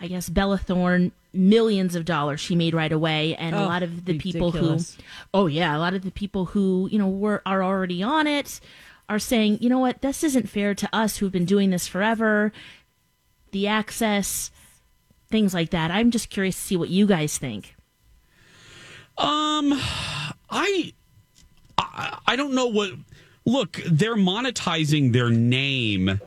[0.00, 3.82] I guess Bella Thorne millions of dollars she made right away and a Oh, lot
[3.82, 4.78] of the people who.
[5.34, 8.60] Oh yeah, a lot of the people who, you know, were are already on it
[9.08, 10.02] are saying, "You know what?
[10.02, 12.52] This isn't fair to us who've been doing this forever."
[13.52, 14.50] The access
[15.30, 15.90] things like that.
[15.90, 17.74] I'm just curious to see what you guys think.
[19.18, 19.72] Um,
[20.50, 20.92] I,
[21.76, 22.92] I, I don't know what.
[23.44, 26.20] Look, they're monetizing their name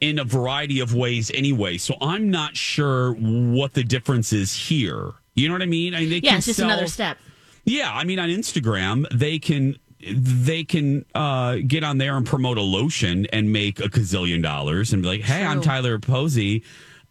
[0.00, 1.78] in a variety of ways anyway.
[1.78, 5.12] So I'm not sure what the difference is here.
[5.34, 5.94] You know what I mean?
[5.94, 7.18] I mean, they yeah, can it's just sell- another step.
[7.64, 12.58] Yeah, I mean on Instagram they can they can uh, get on there and promote
[12.58, 16.62] a lotion and make a gazillion dollars and be like, "Hey, I'm Tyler Posey.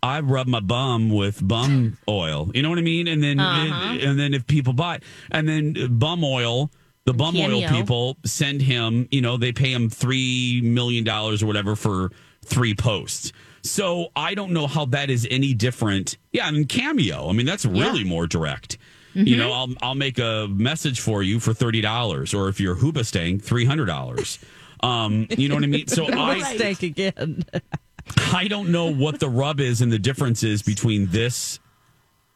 [0.04, 3.08] I rub my bum with bum oil." You know what I mean?
[3.08, 3.98] And then Uh-huh.
[4.02, 5.00] and then if people buy
[5.32, 6.72] and then bum oil,
[7.06, 9.08] the bum oil people send him.
[9.12, 12.12] You know, they pay him three million dollars or whatever for
[12.44, 13.32] three posts.
[13.64, 16.18] So I don't know how that is any different.
[16.32, 17.30] Yeah, and cameo.
[17.30, 18.78] I mean, that's really more direct.
[19.16, 19.38] You Mhm.
[19.40, 23.42] know, I'll I'll make a message for you for thirty dollars, or if you're Hoobastank,
[23.42, 24.38] three hundred dollars.
[24.82, 25.88] Um, you know what I mean?
[25.88, 27.44] So I Mistake again.
[28.34, 31.60] I don't know what the rub is and the difference is between this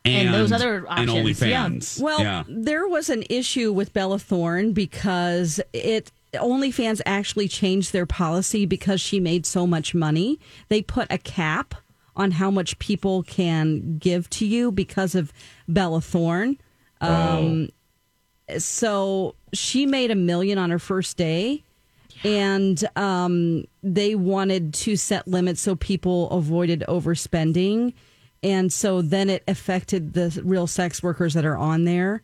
[0.05, 1.65] and, And those other and options, yeah.
[1.67, 2.01] OnlyFans.
[2.01, 2.43] Well, yeah.
[2.47, 9.01] there was an issue with Bella Thorne because it OnlyFans actually changed their policy because
[9.01, 10.39] she made so much money.
[10.69, 11.75] They put a cap
[12.15, 15.33] on how much people can give to you because of
[15.67, 16.57] Bella Thorne.
[17.01, 17.69] Um,
[18.57, 21.63] So she made a million on her first day.
[22.23, 27.93] And um, they wanted to set limits so people avoided overspending.
[28.41, 32.21] And so then it affected the real sex workers that are on there.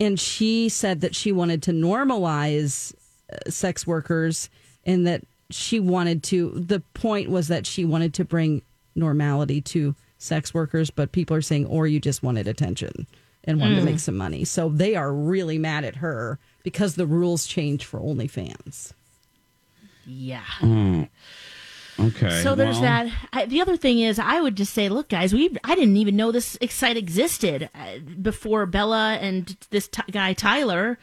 [0.00, 2.94] And she said that she wanted to normalize
[3.32, 4.48] uh, sex workers
[4.86, 8.62] and that she wanted to, the point was that she wanted to bring
[8.94, 13.06] normality to sex workers, but people are saying, or you just wanted attention
[13.44, 13.84] and wanted to Mm.
[13.86, 14.44] make some money.
[14.44, 18.92] So they are really mad at her because the rules changed for OnlyFans.
[20.08, 20.44] Yeah.
[20.60, 21.08] Mm.
[22.00, 22.42] Okay.
[22.42, 23.12] So there's well, that.
[23.32, 26.16] I, the other thing is, I would just say, look, guys, we I didn't even
[26.16, 30.98] know this site existed uh, before Bella and this t- guy Tyler,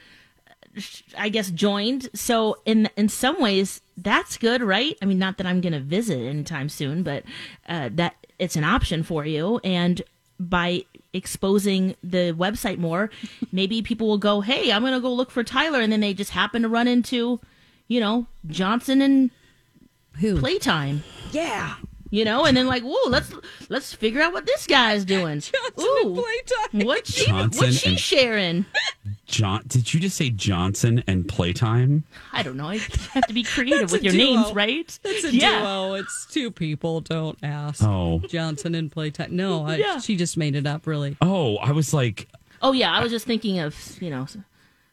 [0.48, 0.82] uh,
[1.18, 2.10] I guess, joined.
[2.14, 4.98] So in in some ways, that's good, right?
[5.02, 7.24] I mean, not that I'm going to visit anytime soon, but
[7.68, 10.02] uh, that it's an option for you, and
[10.40, 13.10] by exposing the website more,
[13.52, 16.14] maybe people will go, hey, I'm going to go look for Tyler, and then they
[16.14, 17.40] just happen to run into,
[17.88, 19.32] you know, Johnson and
[20.20, 21.04] who playtime.
[21.32, 21.76] Yeah.
[22.12, 23.34] You know, and then like, whoa, let's
[23.68, 25.42] let's figure out what this guy's doing.
[25.80, 26.22] Ooh,
[26.72, 28.66] what's she Johnson what's she and- sharing?
[29.26, 32.04] John, did you just say Johnson and Playtime?
[32.32, 32.70] I don't know.
[32.70, 32.78] I
[33.14, 34.24] have to be creative with your duo.
[34.24, 35.00] names, right?
[35.04, 35.60] It's a yeah.
[35.60, 35.96] duo.
[35.96, 37.02] It's two people.
[37.02, 37.84] Don't ask.
[37.84, 38.20] Oh.
[38.30, 39.36] Johnson and Playtime.
[39.36, 39.98] No, I, Yeah.
[40.00, 41.18] she just made it up, really.
[41.22, 42.28] Oh, I was like,
[42.62, 44.28] Oh yeah, I was just thinking of you know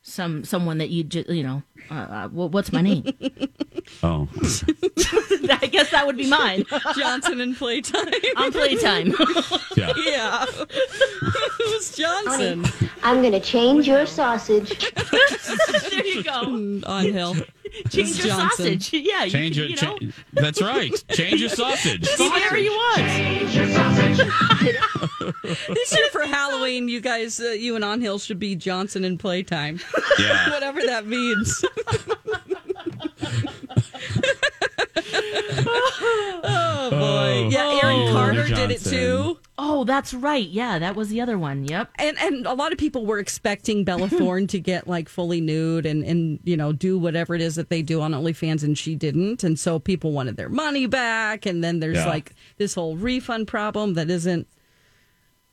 [0.02, 3.04] some someone that you just you know uh, uh, what's my name?
[4.02, 4.28] oh,
[5.50, 6.64] I guess that would be mine.
[6.96, 8.12] Johnson and Playtime.
[8.36, 9.08] On playtime.
[9.76, 9.92] yeah.
[10.04, 10.46] yeah.
[11.58, 12.64] Who's Johnson?
[13.02, 14.92] I'm going to change your sausage.
[15.90, 16.80] there you go.
[16.86, 17.36] On Hill.
[17.90, 18.80] Change your Johnson?
[18.80, 18.92] sausage.
[19.04, 19.70] Yeah, Change you, your.
[19.70, 21.04] you know, cha- that's right.
[21.10, 22.02] Change your sausage.
[22.18, 23.02] be whatever you want.
[25.68, 29.18] This year for Halloween, you guys, uh, you and On Hill should be Johnson and
[29.18, 29.80] Playtime.
[30.18, 30.50] Yeah.
[30.50, 31.64] Whatever that means.
[36.44, 37.48] oh boy!
[37.50, 39.38] Yeah, Aaron Oh, Carter did it too.
[39.64, 40.48] Oh, that's right.
[40.48, 41.64] Yeah, that was the other one.
[41.64, 41.90] Yep.
[41.96, 45.86] And and a lot of people were expecting Bella Thorne to get like fully nude
[45.86, 48.96] and and you know do whatever it is that they do on OnlyFans, and she
[48.96, 49.44] didn't.
[49.44, 51.46] And so people wanted their money back.
[51.46, 52.06] And then there's Yeah.
[52.06, 54.48] like this whole refund problem that isn't.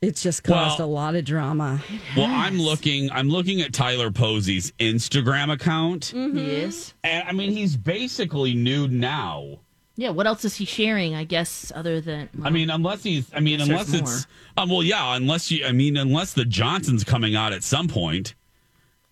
[0.02, 1.80] It's just caused Well- a lot of drama.
[2.16, 3.12] Well, I'm looking.
[3.12, 6.36] I'm looking at Tyler Posey's Instagram account, mm-hmm.
[6.38, 6.94] Yes.
[7.04, 9.60] and I mean, he's basically nude now.
[10.00, 10.10] Yeah.
[10.10, 11.14] What else is he sharing?
[11.14, 13.30] I guess other than I mean, unless he's.
[13.34, 14.26] I mean, Guess unless it's.
[14.56, 15.14] Um, well, yeah.
[15.14, 15.64] Unless you.
[15.66, 18.34] I mean, unless the Johnson's coming out at some point.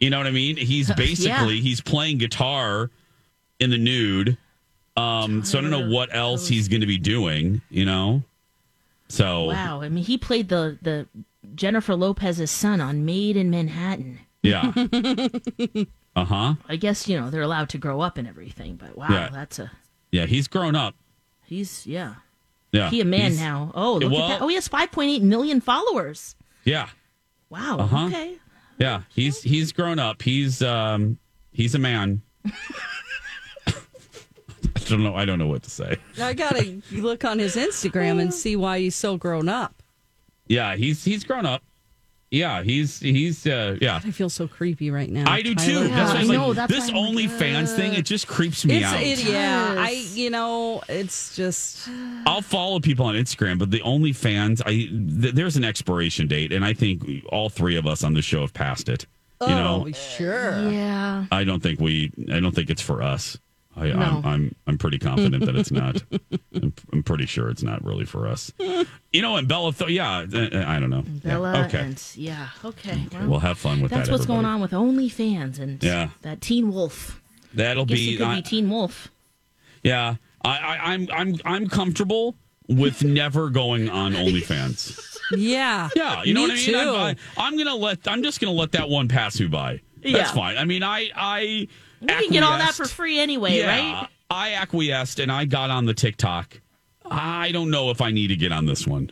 [0.01, 0.57] You know what I mean?
[0.57, 2.91] He's basically he's playing guitar
[3.61, 4.39] in the nude.
[4.97, 7.61] Um, so I don't know what else he's going to be doing.
[7.71, 8.23] You know.
[9.09, 9.83] So wow.
[9.83, 11.07] I mean, he played the the
[11.55, 14.21] Jennifer Lopez's son on Maid in Manhattan.
[14.43, 14.73] yeah.
[16.17, 16.55] Uh huh.
[16.69, 19.29] I guess you know they're allowed to grow up and everything, but wow, Yeah.
[19.33, 19.71] that's a
[20.11, 20.95] Yeah, he's grown up.
[21.45, 22.15] he's yeah.
[22.73, 23.71] Yeah, he a man he's- now.
[23.75, 24.43] Oh, look Well- at that.
[24.43, 26.37] Oh, he has 5.8 million followers.
[26.65, 26.89] Yeah.
[27.51, 27.79] Wow.
[27.79, 28.07] Uh-huh.
[28.07, 28.37] Okay.
[28.79, 30.21] Yeah, he's he's grown up.
[30.23, 31.19] He's um
[31.53, 32.23] he's a man.
[33.67, 35.15] I don't know.
[35.15, 35.97] I don't know what to say.
[36.21, 39.83] I gotta look on his Instagram and see why he's so grown up.
[40.47, 41.63] Yeah, he's he's grown up.
[42.31, 44.01] Yeah, he's he's uh yeah.
[44.05, 45.31] I feel so creepy right now.
[45.31, 45.85] I do Tyler.
[45.85, 45.89] too.
[45.89, 47.95] That's why I was I know, that's this why I'm like, OnlyFans thing.
[47.95, 49.01] It just creeps me It's out.
[49.01, 49.75] it, yeah.
[49.79, 51.89] I you know it's just
[52.27, 54.71] I'll follow people on Instagram, but the OnlyFans, I
[55.23, 58.43] th- there's an expiration date, and I think all three of us on the show
[58.43, 59.07] have passed it.
[59.41, 60.71] You know, oh sure.
[60.71, 61.25] Yeah.
[61.31, 62.11] I don't think we.
[62.33, 63.39] I don't think it's for us.
[63.79, 64.01] I, No.
[64.01, 66.03] I'm, I'm I'm pretty confident that it's not.
[66.55, 68.53] I'm, I'm pretty sure it's not really for us.
[69.13, 69.73] You know, and Bella.
[69.73, 71.05] Th- yeah, uh, I don't know.
[71.07, 72.49] Yeah, Bella okay, and yeah.
[72.65, 73.07] Okay.
[73.13, 74.11] well, we'll have fun with that's that.
[74.13, 76.11] That's what's going on with OnlyFans and Yeah.
[76.23, 77.21] that Teen Wolf.
[77.55, 78.15] That'll Guess be.
[78.15, 79.09] it could I- be Teen Wolf.
[79.83, 82.37] yeah, I, I, I'm I'm I'm comfortable
[82.69, 85.05] with never going on OnlyFans.
[85.33, 85.89] Yeah.
[85.95, 86.65] Yeah, you know Me what I mean.
[86.67, 86.77] Too.
[86.97, 88.07] I'm, I, am gonna let.
[88.09, 89.81] I'm just gonna let that one pass me by.
[90.03, 90.33] That's Yeah.
[90.33, 90.57] fine.
[90.57, 91.69] I mean, I I
[92.01, 93.67] You can get all that for free anyway, yeah,
[94.01, 94.09] right?
[94.31, 96.61] I acquiesced and I got on the TikTok.
[97.11, 99.11] I don't know if I need to get on this one,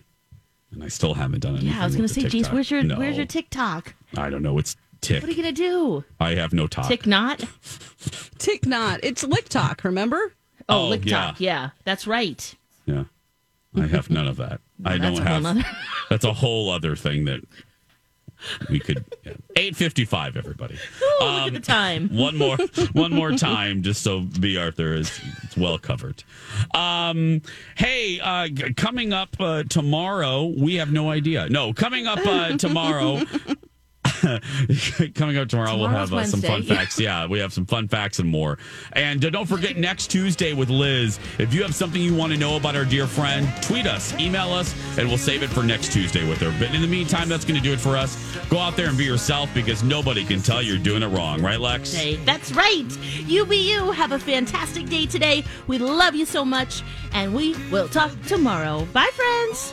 [0.70, 1.70] and I still haven't done anything.
[1.70, 3.95] Yeah, I was going gonna to say, geez, where's your no, where's your TikTok?
[4.16, 4.59] I don't know.
[4.59, 5.22] It's tick.
[5.22, 6.05] What are you gonna do?
[6.20, 6.89] I have no talk.
[6.89, 7.43] Tick not?
[8.39, 9.01] Tick not.
[9.03, 9.82] It's lick talk.
[9.84, 10.34] Remember?
[10.68, 11.26] Oh, Oh, lick yeah.
[11.26, 11.41] talk.
[11.41, 12.55] Yeah, that's right.
[12.84, 13.05] Yeah,
[13.74, 14.61] I have none of that.
[14.84, 15.43] I don't a whole have.
[15.43, 15.64] nother-
[16.11, 17.41] That's a whole other thing that
[18.70, 19.05] we could.
[19.57, 20.37] Eight fifty five.
[20.37, 20.74] Everybody.
[20.74, 22.09] Ooh, look at the time.
[22.12, 22.57] one more
[22.93, 26.22] one more time just so b arthur is it's well covered
[26.74, 27.41] um
[27.76, 33.20] hey uh coming up uh, tomorrow we have no idea no coming up uh, tomorrow
[35.14, 36.99] coming up tomorrow, we'll have uh, some fun facts.
[36.99, 38.59] Yeah, we have some fun facts and more.
[38.93, 41.19] And uh, don't forget next Tuesday with Liz.
[41.39, 44.53] If you have something you want to know about our dear friend, tweet us, email
[44.53, 46.55] us, and we'll save it for next Tuesday with her.
[46.59, 48.17] But in the meantime, that's going to do it for us.
[48.49, 51.61] Go out there and be yourself because nobody can tell you're doing it wrong, right,
[51.61, 51.91] Lex?
[51.91, 52.87] Say, That's right.
[53.27, 53.91] You be you.
[53.93, 55.45] Have a fantastic day today.
[55.67, 58.85] We love you so much, and we will talk tomorrow.
[58.93, 59.73] Bye, friends.